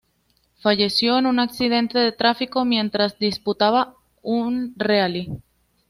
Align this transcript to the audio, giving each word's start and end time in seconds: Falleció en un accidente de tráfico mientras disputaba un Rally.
Falleció 0.61 1.19
en 1.19 1.27
un 1.27 1.37
accidente 1.39 1.99
de 1.99 2.11
tráfico 2.11 2.65
mientras 2.65 3.19
disputaba 3.19 3.93
un 4.23 4.73
Rally. 4.75 5.29